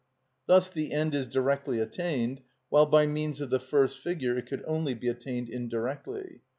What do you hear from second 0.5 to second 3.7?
the end is directly attained, while by means of the